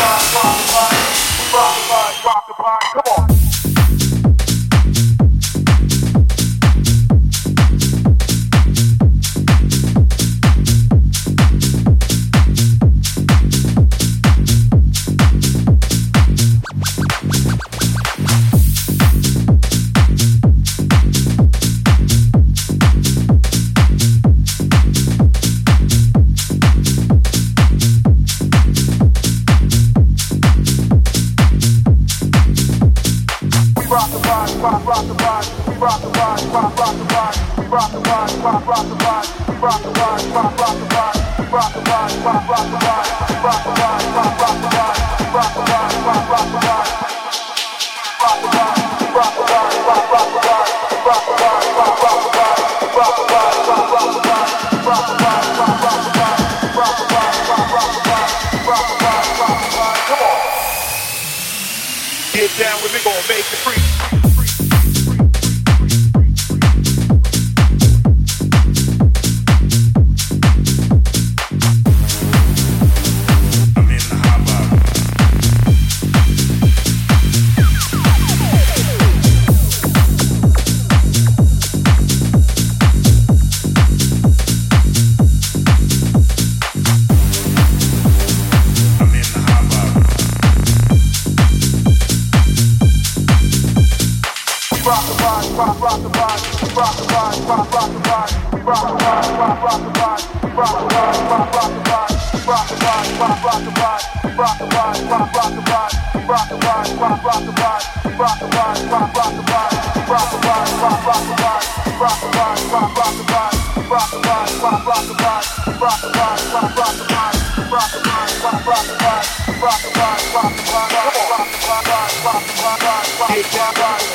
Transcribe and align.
Rock 0.00 0.20
the 0.22 0.72
body, 0.72 0.96
rock 1.52 2.46
the 2.46 2.54
body, 2.56 2.56
rock 2.56 2.80
come 2.92 3.30
on. 3.30 3.39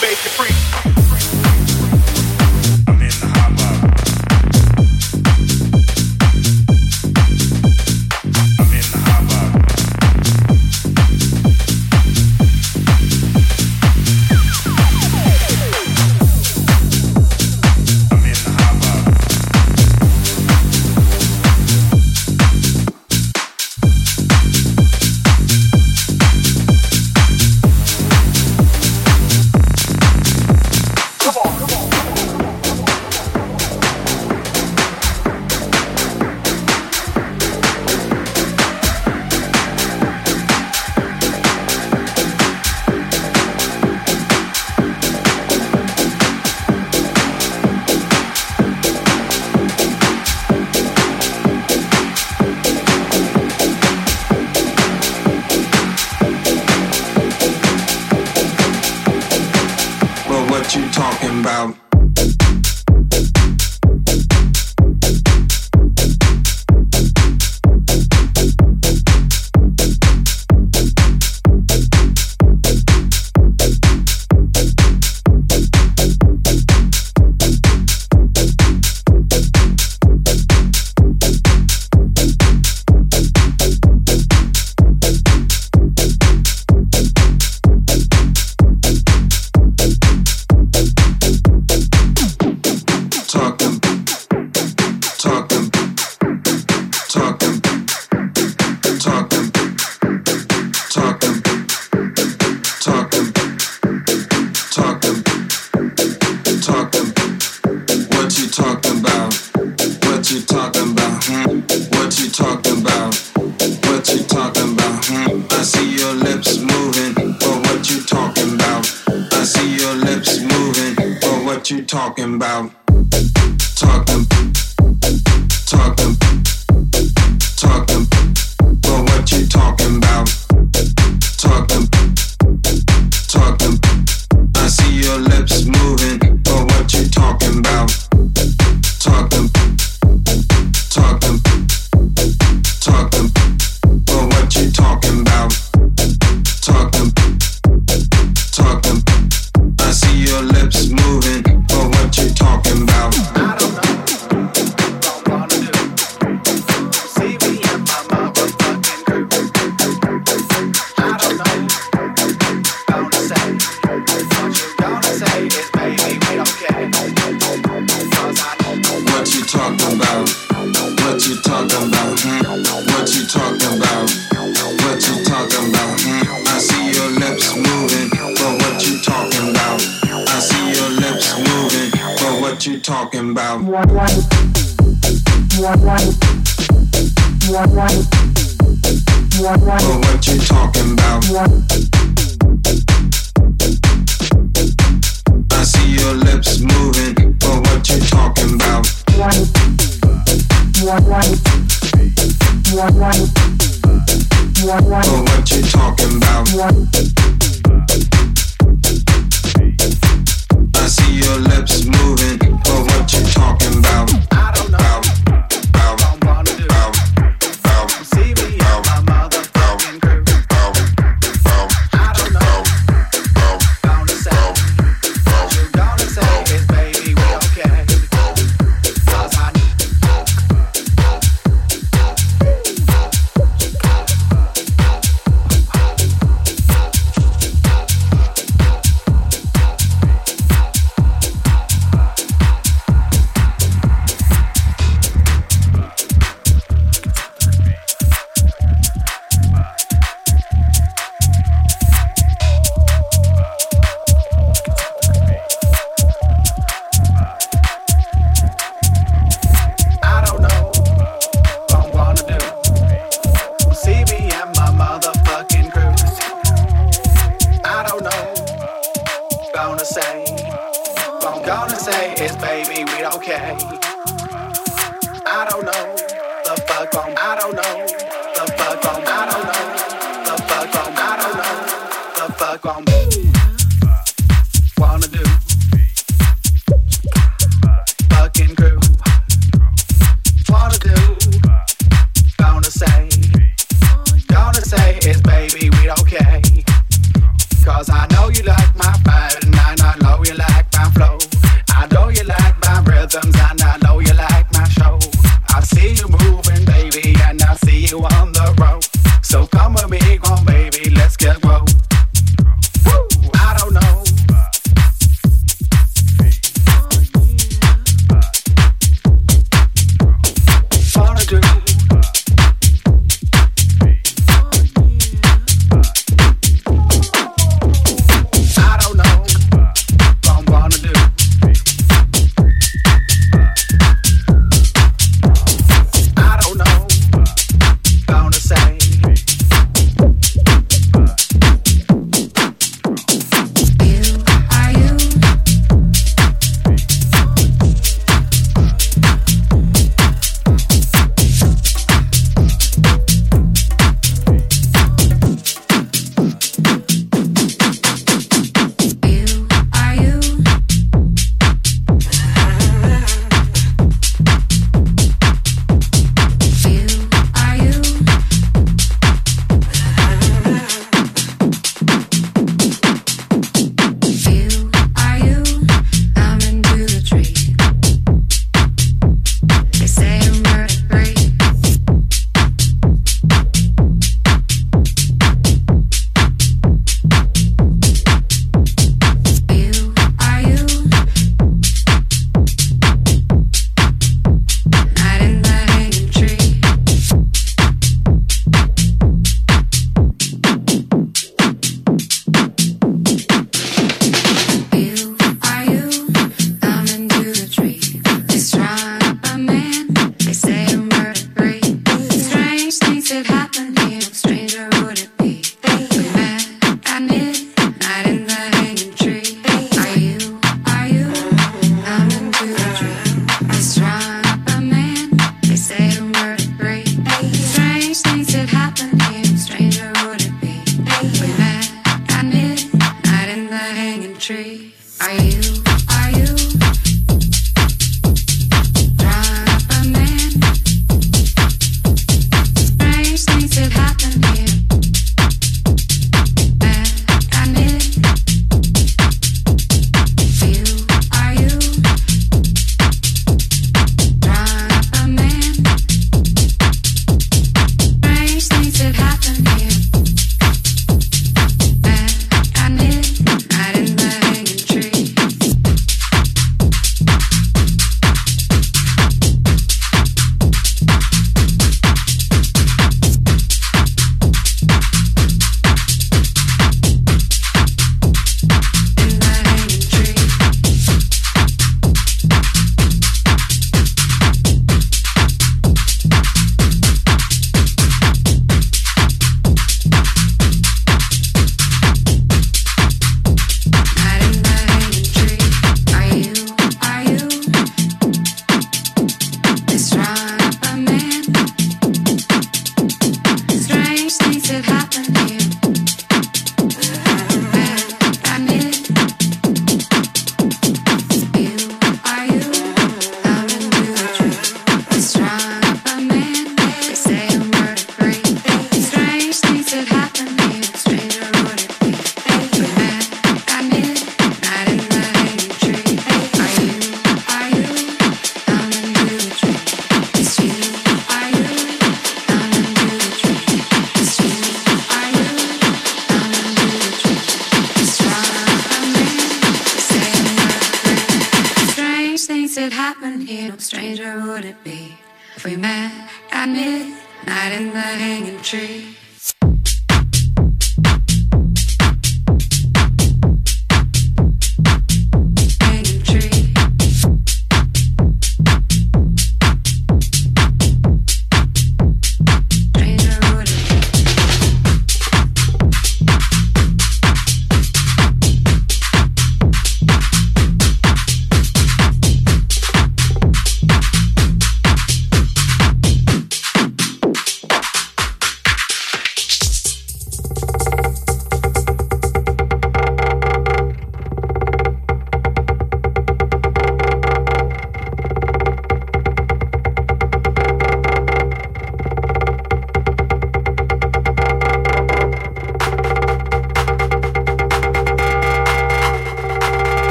Make 0.00 0.24
it 0.24 0.30
free. 0.30 0.97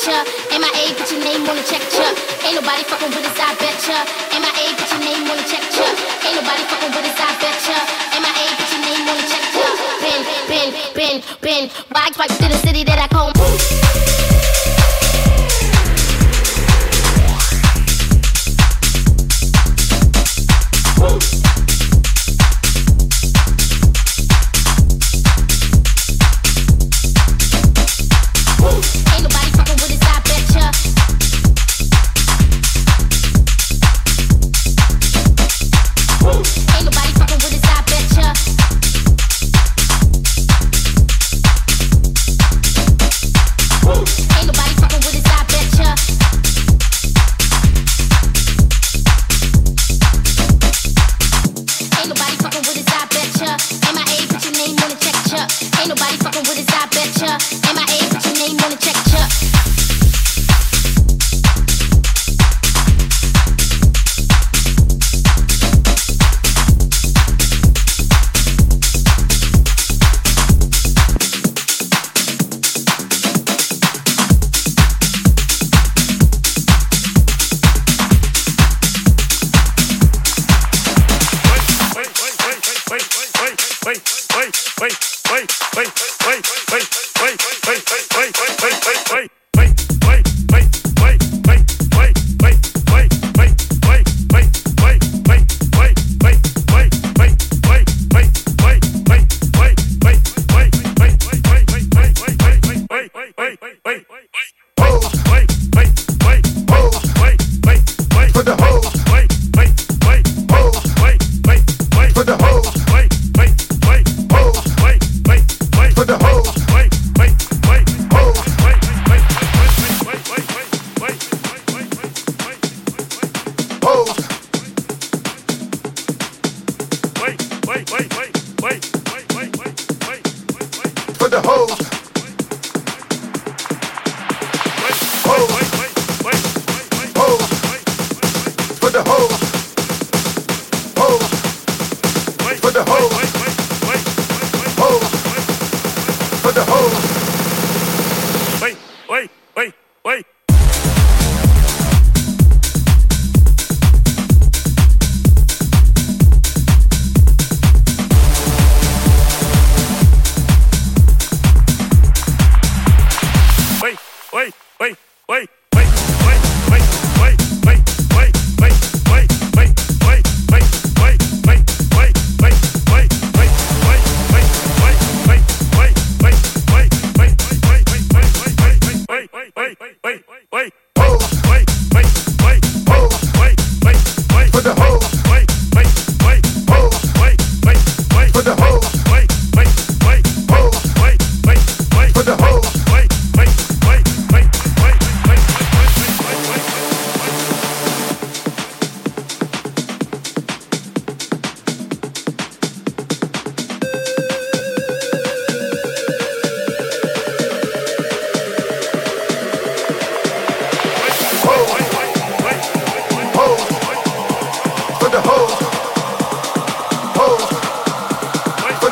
betcha. 0.00 0.24
MIA, 0.56 0.94
put 0.96 1.12
your 1.12 1.20
name 1.20 1.48
on 1.48 1.56
the 1.56 1.62
check, 1.62 1.82
chuck. 1.90 2.16
Ain't 2.44 2.54
nobody 2.54 2.82
fucking 2.84 3.10
with 3.10 3.26
us, 3.26 3.36
I 3.36 3.54
betcha. 3.60 3.98
MIA 4.40 4.49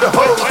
the 0.01 0.11
whole 0.11 0.47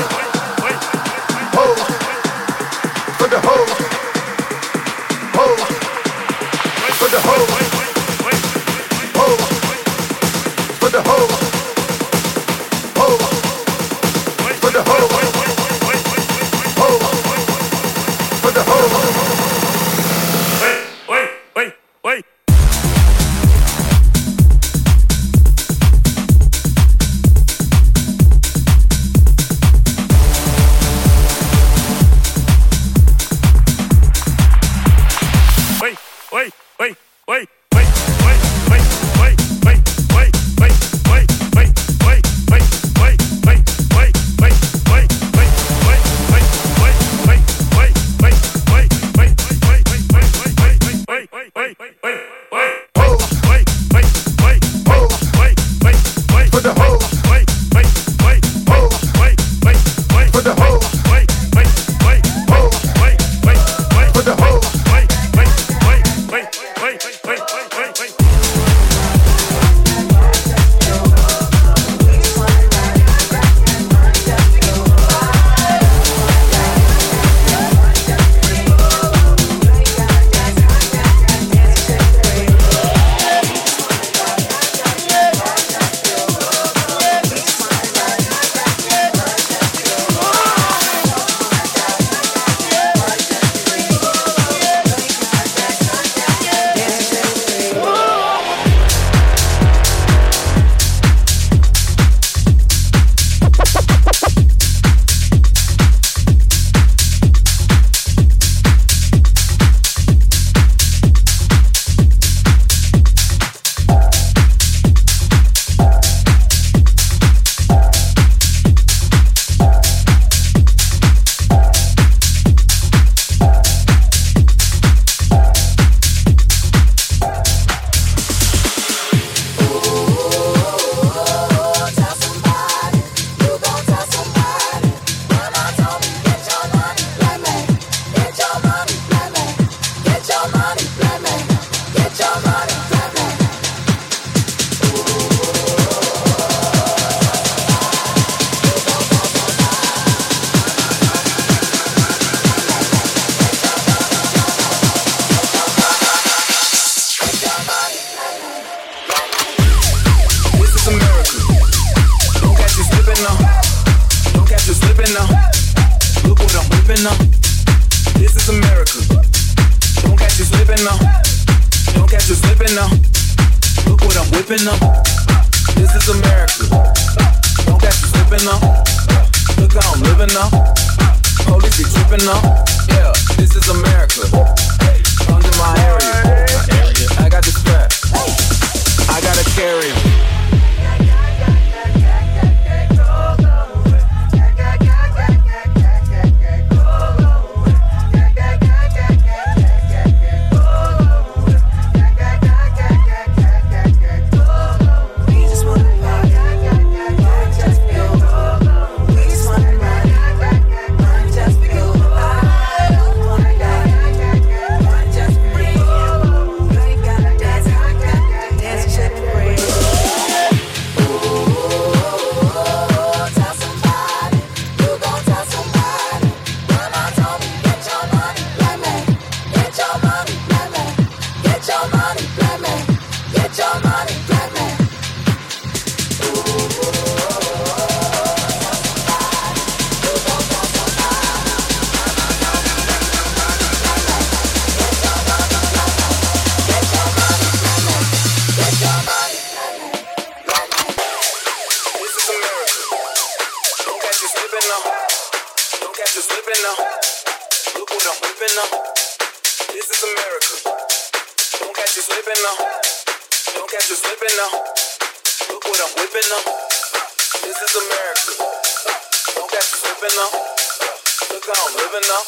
tripping 271.98 272.12
up. 272.14 272.26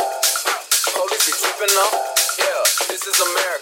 Police 0.96 1.26
be 1.26 1.34
keeping 1.34 1.76
up. 1.78 1.94
Yeah, 2.40 2.64
this 2.88 3.06
is 3.06 3.20
America. 3.20 3.59